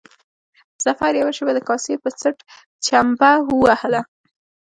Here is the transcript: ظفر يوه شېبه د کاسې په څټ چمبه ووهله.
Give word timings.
ظفر 0.85 1.13
يوه 1.21 1.31
شېبه 1.37 1.51
د 1.55 1.59
کاسې 1.69 1.93
په 2.03 2.09
څټ 2.19 2.37
چمبه 2.85 3.31
ووهله. 3.49 4.01